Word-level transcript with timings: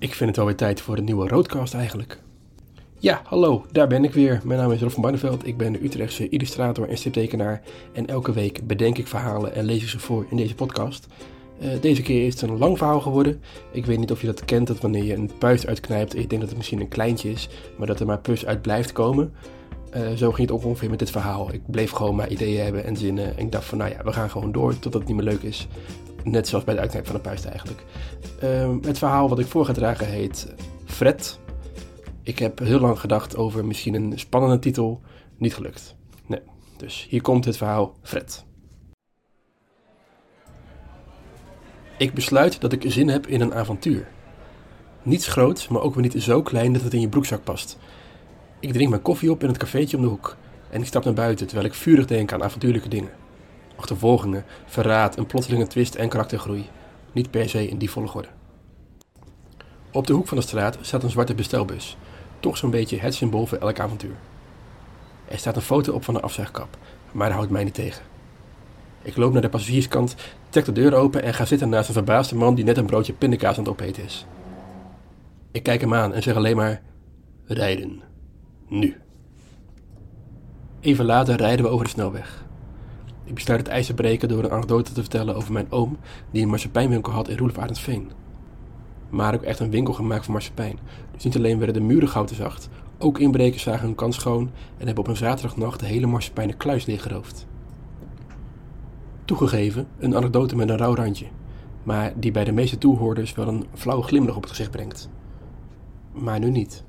Ik 0.00 0.14
vind 0.14 0.30
het 0.30 0.38
alweer 0.38 0.56
tijd 0.56 0.80
voor 0.80 0.96
een 0.96 1.04
nieuwe 1.04 1.28
roadcast 1.28 1.74
eigenlijk. 1.74 2.18
Ja, 2.98 3.20
hallo, 3.24 3.64
daar 3.72 3.86
ben 3.86 4.04
ik 4.04 4.12
weer. 4.12 4.40
Mijn 4.44 4.60
naam 4.60 4.72
is 4.72 4.80
Rolf 4.80 4.92
van 4.92 5.02
Barneveld. 5.02 5.46
Ik 5.46 5.56
ben 5.56 5.72
de 5.72 5.84
Utrechtse 5.84 6.28
illustrator 6.28 6.88
en 6.88 6.96
striptekenaar. 6.96 7.62
En 7.92 8.06
elke 8.06 8.32
week 8.32 8.66
bedenk 8.66 8.98
ik 8.98 9.06
verhalen 9.06 9.54
en 9.54 9.64
lees 9.64 9.82
ik 9.82 9.88
ze 9.88 9.98
voor 9.98 10.26
in 10.30 10.36
deze 10.36 10.54
podcast. 10.54 11.06
Uh, 11.62 11.68
deze 11.80 12.02
keer 12.02 12.26
is 12.26 12.40
het 12.40 12.50
een 12.50 12.58
lang 12.58 12.78
verhaal 12.78 13.00
geworden. 13.00 13.40
Ik 13.72 13.86
weet 13.86 13.98
niet 13.98 14.10
of 14.10 14.20
je 14.20 14.26
dat 14.26 14.44
kent, 14.44 14.66
dat 14.66 14.80
wanneer 14.80 15.04
je 15.04 15.14
een 15.14 15.30
puist 15.38 15.66
uitknijpt, 15.66 16.14
ik 16.16 16.28
denk 16.28 16.40
dat 16.40 16.50
het 16.50 16.58
misschien 16.58 16.80
een 16.80 16.88
kleintje 16.88 17.30
is, 17.30 17.48
maar 17.78 17.86
dat 17.86 18.00
er 18.00 18.06
maar 18.06 18.20
pus 18.20 18.46
uit 18.46 18.62
blijft 18.62 18.92
komen. 18.92 19.32
Uh, 19.96 20.12
zo 20.12 20.32
ging 20.32 20.48
het 20.48 20.56
ook 20.56 20.64
ongeveer 20.64 20.90
met 20.90 20.98
dit 20.98 21.10
verhaal. 21.10 21.52
Ik 21.52 21.62
bleef 21.66 21.90
gewoon 21.90 22.14
maar 22.14 22.28
ideeën 22.28 22.64
hebben 22.64 22.84
en 22.84 22.96
zinnen. 22.96 23.36
En 23.36 23.44
ik 23.44 23.52
dacht 23.52 23.64
van, 23.64 23.78
nou 23.78 23.90
ja, 23.90 24.04
we 24.04 24.12
gaan 24.12 24.30
gewoon 24.30 24.52
door 24.52 24.72
totdat 24.72 25.00
het 25.00 25.06
niet 25.06 25.16
meer 25.16 25.32
leuk 25.32 25.42
is. 25.42 25.68
Net 26.24 26.48
zoals 26.48 26.64
bij 26.64 26.74
de 26.74 26.80
uitknijp 26.80 27.06
van 27.06 27.14
de 27.14 27.20
puist 27.20 27.44
eigenlijk. 27.44 27.84
Uh, 28.42 28.74
het 28.82 28.98
verhaal 28.98 29.28
wat 29.28 29.38
ik 29.38 29.46
voor 29.46 29.64
ga 29.64 29.72
dragen 29.72 30.06
heet 30.06 30.54
Fred. 30.84 31.38
Ik 32.22 32.38
heb 32.38 32.58
heel 32.58 32.80
lang 32.80 33.00
gedacht 33.00 33.36
over 33.36 33.64
misschien 33.64 33.94
een 33.94 34.18
spannende 34.18 34.58
titel. 34.58 35.00
Niet 35.36 35.54
gelukt. 35.54 35.96
Nee. 36.26 36.40
Dus 36.76 37.06
hier 37.08 37.20
komt 37.20 37.44
het 37.44 37.56
verhaal 37.56 37.94
Fred. 38.02 38.44
Ik 41.98 42.14
besluit 42.14 42.60
dat 42.60 42.72
ik 42.72 42.84
zin 42.86 43.08
heb 43.08 43.26
in 43.26 43.40
een 43.40 43.54
avontuur. 43.54 44.08
Niets 45.02 45.26
groots, 45.26 45.68
maar 45.68 45.82
ook 45.82 45.94
weer 45.94 46.02
niet 46.02 46.22
zo 46.22 46.42
klein 46.42 46.72
dat 46.72 46.82
het 46.82 46.94
in 46.94 47.00
je 47.00 47.08
broekzak 47.08 47.44
past. 47.44 47.78
Ik 48.60 48.72
drink 48.72 48.90
mijn 48.90 49.02
koffie 49.02 49.30
op 49.30 49.42
in 49.42 49.48
het 49.48 49.58
cafeetje 49.58 49.96
om 49.96 50.02
de 50.02 50.08
hoek 50.08 50.36
en 50.70 50.80
ik 50.80 50.86
stap 50.86 51.04
naar 51.04 51.14
buiten 51.14 51.46
terwijl 51.46 51.68
ik 51.68 51.74
vurig 51.74 52.06
denk 52.06 52.32
aan 52.32 52.42
avontuurlijke 52.42 52.88
dingen. 52.88 53.10
Achtervolgingen, 53.76 54.44
verraad, 54.66 55.16
een 55.18 55.26
plotselinge 55.26 55.66
twist 55.66 55.94
en 55.94 56.08
karaktergroei. 56.08 56.68
Niet 57.12 57.30
per 57.30 57.48
se 57.48 57.68
in 57.68 57.78
die 57.78 57.90
volgorde. 57.90 58.28
Op 59.92 60.06
de 60.06 60.12
hoek 60.12 60.28
van 60.28 60.36
de 60.36 60.42
straat 60.42 60.78
staat 60.80 61.02
een 61.02 61.10
zwarte 61.10 61.34
bestelbus. 61.34 61.96
Toch 62.40 62.56
zo'n 62.56 62.70
beetje 62.70 62.98
het 62.98 63.14
symbool 63.14 63.46
voor 63.46 63.58
elk 63.58 63.80
avontuur. 63.80 64.14
Er 65.24 65.38
staat 65.38 65.56
een 65.56 65.62
foto 65.62 65.92
op 65.92 66.04
van 66.04 66.14
een 66.14 66.22
afzegkap, 66.22 66.76
maar 67.12 67.26
dat 67.26 67.36
houdt 67.36 67.52
mij 67.52 67.64
niet 67.64 67.74
tegen. 67.74 68.02
Ik 69.02 69.16
loop 69.16 69.32
naar 69.32 69.42
de 69.42 69.48
passagierskant, 69.48 70.14
trek 70.48 70.64
de 70.64 70.72
deur 70.72 70.94
open 70.94 71.22
en 71.22 71.34
ga 71.34 71.44
zitten 71.44 71.68
naast 71.68 71.88
een 71.88 71.94
verbaasde 71.94 72.34
man 72.34 72.54
die 72.54 72.64
net 72.64 72.76
een 72.76 72.86
broodje 72.86 73.12
pindakaas 73.12 73.58
aan 73.58 73.64
het 73.64 73.72
opeten 73.72 74.04
is. 74.04 74.26
Ik 75.50 75.62
kijk 75.62 75.80
hem 75.80 75.94
aan 75.94 76.14
en 76.14 76.22
zeg 76.22 76.34
alleen 76.34 76.56
maar: 76.56 76.82
rijden. 77.46 78.09
Nu. 78.70 78.96
Even 80.80 81.04
later 81.04 81.36
rijden 81.36 81.64
we 81.64 81.70
over 81.70 81.84
de 81.84 81.90
snelweg. 81.90 82.44
Ik 83.24 83.34
besluit 83.34 83.60
het 83.60 83.68
ijs 83.68 83.90
breken 83.90 84.28
door 84.28 84.44
een 84.44 84.50
anekdote 84.50 84.92
te 84.92 85.00
vertellen 85.00 85.34
over 85.34 85.52
mijn 85.52 85.72
oom 85.72 85.96
die 86.30 86.42
een 86.42 86.48
marsepeinwinkel 86.48 87.12
had 87.12 87.28
in 87.28 87.36
Roelof 87.36 87.78
Veen. 87.78 88.10
Maar 89.08 89.34
ook 89.34 89.42
echt 89.42 89.58
een 89.60 89.70
winkel 89.70 89.94
gemaakt 89.94 90.24
van 90.24 90.32
marsepein. 90.32 90.78
Dus 91.12 91.24
niet 91.24 91.36
alleen 91.36 91.58
werden 91.58 91.74
de 91.74 91.88
muren 91.88 92.08
gouden 92.08 92.36
zacht, 92.36 92.68
ook 92.98 93.18
inbrekers 93.18 93.62
zagen 93.62 93.86
hun 93.86 93.94
kans 93.94 94.16
schoon 94.16 94.50
en 94.78 94.86
hebben 94.86 95.04
op 95.04 95.10
een 95.10 95.16
zaterdagnacht 95.16 95.80
de 95.80 95.86
hele 95.86 96.06
marsepeinen 96.06 96.56
kluis 96.56 96.86
leeggeroofd. 96.86 97.46
Toegegeven, 99.24 99.86
een 99.98 100.16
anekdote 100.16 100.56
met 100.56 100.68
een 100.68 100.76
rauw 100.76 100.94
randje, 100.94 101.26
maar 101.82 102.12
die 102.16 102.30
bij 102.30 102.44
de 102.44 102.52
meeste 102.52 102.78
toehoorders 102.78 103.34
wel 103.34 103.48
een 103.48 103.66
flauwe 103.74 104.02
glimlach 104.02 104.36
op 104.36 104.42
het 104.42 104.50
gezicht 104.50 104.70
brengt. 104.70 105.08
Maar 106.12 106.38
nu 106.38 106.50
niet. 106.50 106.84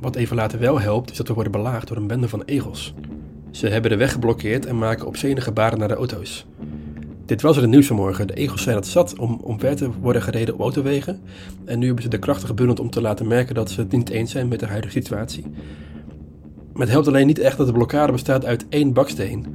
Wat 0.00 0.16
even 0.16 0.36
later 0.36 0.58
wel 0.58 0.80
helpt, 0.80 1.10
is 1.10 1.16
dat 1.16 1.28
we 1.28 1.34
worden 1.34 1.52
belaagd 1.52 1.88
door 1.88 1.96
een 1.96 2.06
bende 2.06 2.28
van 2.28 2.42
egels. 2.42 2.94
Ze 3.50 3.68
hebben 3.68 3.90
de 3.90 3.96
weg 3.96 4.12
geblokkeerd 4.12 4.66
en 4.66 4.78
maken 4.78 5.06
opzene 5.06 5.40
gebaren 5.40 5.78
naar 5.78 5.88
de 5.88 5.94
auto's. 5.94 6.46
Dit 7.26 7.42
was 7.42 7.56
er 7.56 7.62
het 7.62 7.70
nieuws 7.70 7.86
vanmorgen. 7.86 8.26
De 8.26 8.34
egels 8.34 8.62
zijn 8.62 8.76
het 8.76 8.86
zat 8.86 9.18
om 9.18 9.40
omver 9.42 9.76
te 9.76 9.90
worden 10.00 10.22
gereden 10.22 10.54
op 10.54 10.60
autowegen. 10.60 11.20
En 11.64 11.78
nu 11.78 11.86
hebben 11.86 12.02
ze 12.02 12.08
de 12.08 12.18
krachten 12.18 12.46
gebundeld 12.46 12.80
om 12.80 12.90
te 12.90 13.00
laten 13.00 13.26
merken 13.26 13.54
dat 13.54 13.70
ze 13.70 13.80
het 13.80 13.92
niet 13.92 14.08
eens 14.08 14.30
zijn 14.30 14.48
met 14.48 14.60
de 14.60 14.66
huidige 14.66 14.92
situatie. 14.92 15.44
Maar 16.72 16.82
het 16.82 16.90
helpt 16.90 17.08
alleen 17.08 17.26
niet 17.26 17.38
echt 17.38 17.56
dat 17.56 17.66
de 17.66 17.72
blokkade 17.72 18.12
bestaat 18.12 18.44
uit 18.44 18.66
één 18.68 18.92
baksteen, 18.92 19.46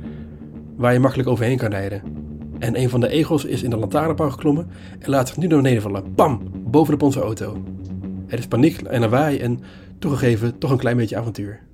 waar 0.75 0.94
je 0.94 1.00
makkelijk 1.00 1.30
overheen 1.30 1.57
kan 1.57 1.69
rijden. 1.69 2.01
En 2.59 2.80
een 2.80 2.90
van 2.90 3.00
de 3.00 3.09
egels 3.09 3.46
is 3.46 3.63
in 3.63 3.69
de 3.69 3.78
lantaarnpaal 3.78 4.31
geklommen 4.31 4.68
en 5.00 5.09
laat 5.09 5.28
zich 5.28 5.38
nu 5.38 5.47
naar 5.47 5.62
beneden 5.62 5.81
vallen. 5.81 6.16
Bam! 6.16 6.41
Bovenop 6.53 7.01
onze 7.01 7.22
auto. 7.22 7.63
Er 8.28 8.38
is 8.38 8.47
paniek 8.47 8.81
en 8.81 9.00
lawaai 9.00 9.40
en 9.40 9.59
toegegeven 10.01 10.57
toch 10.57 10.72
een 10.72 10.78
klein 10.78 10.97
beetje 10.97 11.17
avontuur. 11.17 11.67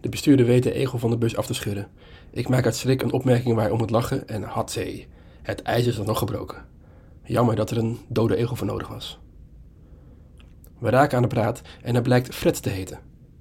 De 0.00 0.08
bestuurder 0.08 0.46
weet 0.46 0.62
de 0.62 0.72
egel 0.72 0.98
van 0.98 1.10
de 1.10 1.18
bus 1.18 1.36
af 1.36 1.46
te 1.46 1.54
schudden. 1.54 1.88
Ik 2.30 2.48
maak 2.48 2.64
uit 2.64 2.76
schrik 2.76 3.02
een 3.02 3.12
opmerking 3.12 3.54
waar 3.54 3.64
hij 3.64 3.72
om 3.72 3.78
moet 3.78 3.90
lachen 3.90 4.28
en 4.28 4.42
hatzee. 4.42 5.08
Het 5.42 5.62
ijs 5.62 5.86
is 5.86 5.98
er 5.98 6.04
nog 6.04 6.18
gebroken. 6.18 6.66
Jammer 7.22 7.56
dat 7.56 7.70
er 7.70 7.78
een 7.78 7.98
dode 8.08 8.36
egel 8.36 8.56
voor 8.56 8.66
nodig 8.66 8.88
was. 8.88 9.18
We 10.78 10.90
raken 10.90 11.16
aan 11.16 11.22
de 11.22 11.28
praat 11.28 11.62
en 11.82 11.94
hij 11.94 12.02
blijkt 12.02 12.34
Fred 12.34 12.62
te 12.62 12.70
heten. 12.70 12.98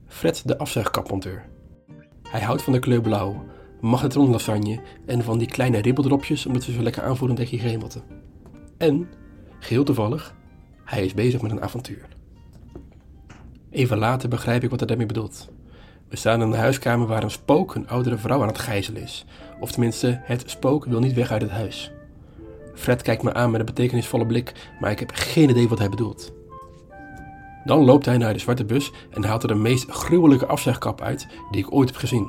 Fred 0.08 0.48
de 0.48 0.58
afzegkapmonteur. 0.58 1.46
Hij 2.30 2.42
houdt 2.42 2.62
van 2.62 2.74
de 2.74 2.80
kleur 2.80 3.02
blauw, 3.02 3.46
magnetron 3.82 4.30
lasagne 4.30 4.82
en 5.06 5.24
van 5.24 5.38
die 5.38 5.48
kleine 5.48 5.78
ribbeldropjes 5.78 6.46
omdat 6.46 6.64
ze 6.64 6.72
zo 6.72 6.82
lekker 6.82 7.04
aanvoelen 7.04 7.38
tegen 7.38 7.58
je 7.58 7.64
gehemelte. 7.64 8.02
En, 8.78 9.10
geheel 9.60 9.84
toevallig, 9.84 10.36
hij 10.84 11.06
is 11.06 11.14
bezig 11.14 11.42
met 11.42 11.52
een 11.52 11.62
avontuur. 11.62 12.13
Even 13.74 13.98
later 13.98 14.30
begrijp 14.30 14.64
ik 14.64 14.70
wat 14.70 14.80
hij 14.80 14.88
daarmee 14.88 15.06
bedoelt. 15.06 15.48
We 16.10 16.16
staan 16.16 16.42
in 16.42 16.52
de 16.52 16.58
huiskamer 16.58 17.08
waar 17.08 17.24
een 17.24 17.32
spook 17.32 17.76
een 17.76 17.88
oudere 17.88 18.18
vrouw 18.18 18.42
aan 18.42 18.48
het 18.48 18.60
gijzelen 18.60 19.02
is. 19.02 19.26
Of 19.60 19.72
tenminste, 19.72 20.20
het 20.24 20.44
spook 20.46 20.86
wil 20.86 21.00
niet 21.00 21.14
weg 21.14 21.32
uit 21.32 21.42
het 21.42 21.52
huis. 21.52 21.92
Fred 22.76 23.02
kijkt 23.02 23.24
me 23.24 23.34
aan 23.34 23.52
met 23.52 23.60
een 23.60 23.66
betekenisvolle 23.66 24.26
blik, 24.26 24.54
maar 24.80 24.92
ik 24.92 25.00
heb 25.00 25.12
geen 25.14 25.50
idee 25.50 25.68
wat 25.68 25.80
hij 25.80 25.90
bedoelt. 25.90 26.34
Dan 27.66 27.84
loopt 27.84 28.06
hij 28.06 28.18
naar 28.18 28.34
de 28.34 28.40
zwarte 28.40 28.66
bus 28.66 28.92
en 29.10 29.24
haalt 29.24 29.42
er 29.42 29.48
de 29.48 29.56
meest 29.56 29.90
gruwelijke 29.90 30.46
afzegkap 30.46 31.02
uit 31.02 31.28
die 31.52 31.62
ik 31.62 31.74
ooit 31.74 31.90
heb 31.90 31.98
gezien. 31.98 32.28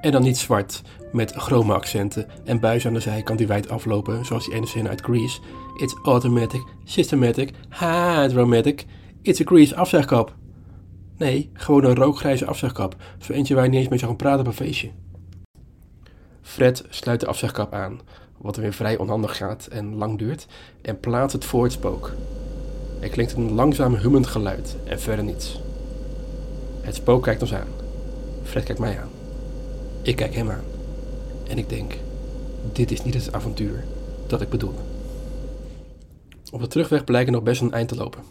En 0.00 0.12
dan 0.12 0.22
niet 0.22 0.38
zwart, 0.38 0.82
met 1.12 1.32
chrome 1.32 1.74
accenten 1.74 2.26
en 2.44 2.60
buizen 2.60 2.88
aan 2.88 2.94
de 2.94 3.00
zijkant 3.00 3.38
die 3.38 3.46
wijd 3.46 3.68
aflopen, 3.68 4.24
zoals 4.24 4.44
die 4.44 4.54
ene 4.54 4.66
zin 4.66 4.88
uit 4.88 5.00
Grease. 5.00 5.40
It's 5.76 5.96
automatic, 6.02 6.62
systematic, 6.84 7.50
hydromatic, 7.68 8.86
it's 9.22 9.40
a 9.40 9.44
Grease 9.44 9.76
afzegkap. 9.76 10.34
Nee, 11.16 11.50
gewoon 11.52 11.84
een 11.84 11.94
rookgrijze 11.94 12.46
afzegkap. 12.46 12.96
Zo 13.18 13.32
eentje 13.32 13.54
waar 13.54 13.64
je 13.64 13.70
niet 13.70 13.78
eens 13.78 13.88
mee 13.88 13.98
zou 13.98 14.10
gaan 14.10 14.20
praten 14.20 14.40
op 14.40 14.46
een 14.46 14.52
feestje. 14.52 14.90
Fred 16.42 16.84
sluit 16.88 17.20
de 17.20 17.26
afzegkap 17.26 17.72
aan, 17.72 18.00
wat 18.38 18.56
weer 18.56 18.72
vrij 18.72 18.98
onhandig 18.98 19.36
gaat 19.36 19.66
en 19.66 19.94
lang 19.94 20.18
duurt, 20.18 20.46
en 20.82 21.00
plaatst 21.00 21.32
het 21.32 21.44
voor 21.44 21.62
het 21.62 21.72
spook. 21.72 22.12
Er 23.00 23.08
klinkt 23.08 23.32
een 23.32 23.52
langzaam 23.52 23.94
hummend 23.94 24.26
geluid 24.26 24.76
en 24.84 25.00
verder 25.00 25.24
niets. 25.24 25.60
Het 26.80 26.94
spook 26.94 27.22
kijkt 27.22 27.42
ons 27.42 27.54
aan. 27.54 27.68
Fred 28.42 28.64
kijkt 28.64 28.80
mij 28.80 29.00
aan. 29.00 29.10
Ik 30.02 30.16
kijk 30.16 30.34
hem 30.34 30.50
aan. 30.50 30.64
En 31.48 31.58
ik 31.58 31.68
denk, 31.68 31.94
dit 32.72 32.90
is 32.90 33.04
niet 33.04 33.14
het 33.14 33.32
avontuur 33.32 33.84
dat 34.26 34.40
ik 34.40 34.48
bedoelde. 34.48 34.80
Op 36.50 36.60
de 36.60 36.66
terugweg 36.66 37.04
blijken 37.04 37.32
nog 37.32 37.42
best 37.42 37.60
een 37.60 37.72
eind 37.72 37.88
te 37.88 37.96
lopen. 37.96 38.22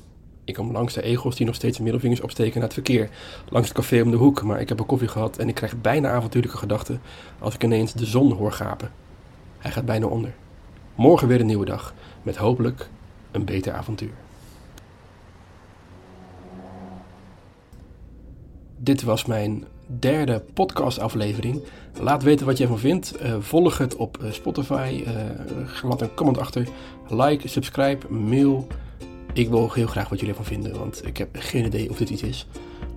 Ik 0.51 0.57
kom 0.57 0.71
langs 0.71 0.93
de 0.93 1.01
egels 1.01 1.35
die 1.35 1.45
nog 1.45 1.55
steeds 1.55 1.79
middelvingers 1.79 2.21
opsteken 2.21 2.53
naar 2.53 2.63
het 2.63 2.73
verkeer. 2.73 3.09
Langs 3.49 3.67
het 3.67 3.77
café 3.77 4.01
om 4.01 4.11
de 4.11 4.17
hoek, 4.17 4.43
maar 4.43 4.59
ik 4.61 4.69
heb 4.69 4.79
een 4.79 4.85
koffie 4.85 5.07
gehad 5.07 5.37
en 5.37 5.47
ik 5.47 5.55
krijg 5.55 5.81
bijna 5.81 6.09
avontuurlijke 6.09 6.57
gedachten 6.57 7.01
als 7.39 7.53
ik 7.53 7.63
ineens 7.63 7.93
de 7.93 8.05
zon 8.05 8.31
hoor 8.31 8.51
gapen. 8.51 8.91
Hij 9.57 9.71
gaat 9.71 9.85
bijna 9.85 10.05
onder. 10.05 10.33
Morgen 10.95 11.27
weer 11.27 11.39
een 11.39 11.45
nieuwe 11.45 11.65
dag, 11.65 11.93
met 12.23 12.35
hopelijk 12.37 12.89
een 13.31 13.45
beter 13.45 13.73
avontuur. 13.73 14.13
Dit 18.77 19.03
was 19.03 19.25
mijn 19.25 19.65
derde 19.85 20.43
podcastaflevering. 20.53 21.63
Laat 21.99 22.23
weten 22.23 22.45
wat 22.45 22.57
je 22.57 22.63
ervan 22.63 22.79
vindt. 22.79 23.23
Uh, 23.23 23.35
volg 23.39 23.77
het 23.77 23.95
op 23.95 24.17
uh, 24.21 24.31
Spotify. 24.31 25.03
Uh, 25.07 25.89
laat 25.89 26.01
een 26.01 26.13
comment 26.13 26.37
achter. 26.37 26.67
Like, 27.09 27.47
subscribe, 27.47 28.13
mail. 28.13 28.67
Ik 29.33 29.49
wil 29.49 29.71
heel 29.73 29.87
graag 29.87 30.09
wat 30.09 30.19
jullie 30.19 30.35
ervan 30.35 30.53
vinden, 30.53 30.77
want 30.77 31.01
ik 31.05 31.17
heb 31.17 31.29
geen 31.31 31.65
idee 31.65 31.89
of 31.89 31.97
dit 31.97 32.09
iets 32.09 32.23
is. 32.23 32.47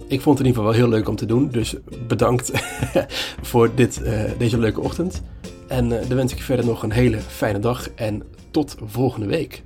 Ik 0.07 0.21
vond 0.21 0.39
het 0.39 0.47
in 0.47 0.53
ieder 0.53 0.63
geval 0.63 0.65
wel 0.65 0.73
heel 0.73 0.89
leuk 0.89 1.09
om 1.09 1.17
te 1.17 1.27
doen, 1.27 1.51
dus 1.51 1.75
bedankt 2.07 2.51
voor 3.51 3.75
dit, 3.75 4.03
deze 4.39 4.59
leuke 4.59 4.81
ochtend. 4.81 5.23
En 5.69 5.89
dan 5.89 6.15
wens 6.15 6.33
ik 6.33 6.39
je 6.39 6.45
verder 6.45 6.67
nog 6.67 6.83
een 6.83 6.93
hele 6.93 7.21
fijne 7.21 7.59
dag 7.59 7.91
en 7.91 8.23
tot 8.51 8.77
volgende 8.85 9.27
week. 9.27 9.63